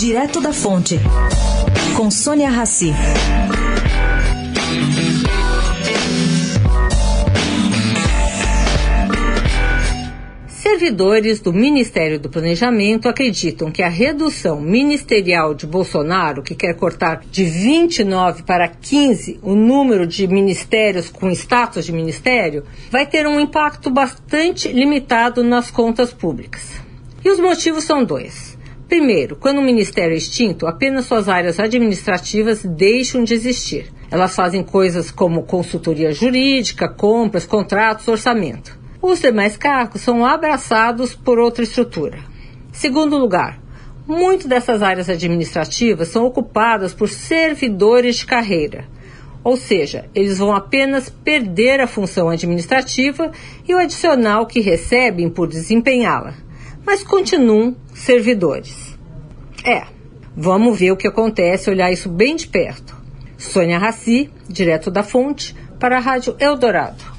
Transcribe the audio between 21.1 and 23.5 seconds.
com status de ministério, vai ter um